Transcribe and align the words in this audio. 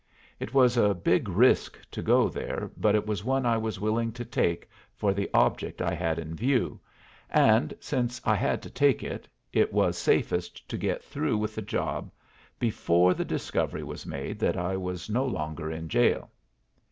It 0.39 0.51
was 0.51 0.77
a 0.77 0.95
big 0.95 1.29
risk 1.29 1.77
to 1.91 2.01
go 2.01 2.27
there, 2.27 2.71
but 2.75 2.95
it 2.95 3.05
was 3.05 3.23
one 3.23 3.45
I 3.45 3.55
was 3.57 3.79
willing 3.79 4.11
to 4.13 4.25
take 4.25 4.67
for 4.95 5.13
the 5.13 5.29
object 5.31 5.79
I 5.79 5.93
had 5.93 6.17
in 6.17 6.33
view, 6.33 6.79
and, 7.29 7.71
since 7.79 8.19
I 8.25 8.33
had 8.33 8.63
to 8.63 8.71
take 8.71 9.03
it, 9.03 9.27
it 9.53 9.71
was 9.71 9.99
safest 9.99 10.67
to 10.69 10.75
get 10.75 11.03
through 11.03 11.37
with 11.37 11.53
the 11.53 11.61
job 11.61 12.09
before 12.57 13.13
the 13.13 13.23
discovery 13.23 13.83
was 13.83 14.07
made 14.07 14.39
that 14.39 14.57
I 14.57 14.75
was 14.75 15.07
no 15.07 15.23
longer 15.23 15.71
in 15.71 15.87
jail. 15.87 16.31